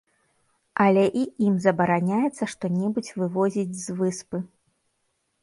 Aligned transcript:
Але 0.85 1.03
і 1.23 1.25
ім 1.47 1.59
забараняецца 1.65 2.43
што-небудзь 2.55 3.11
вывозіць 3.21 3.79
з 3.85 4.01
выспы. 4.01 4.37